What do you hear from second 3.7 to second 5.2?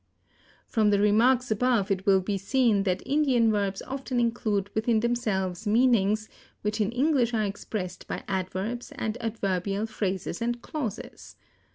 often include within